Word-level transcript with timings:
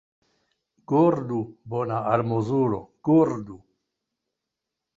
Gurdu, 0.91 1.41
bona 1.75 1.99
almozulo, 2.15 2.81
gurdu! 3.11 3.59